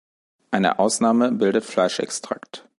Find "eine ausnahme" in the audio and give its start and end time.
0.49-1.31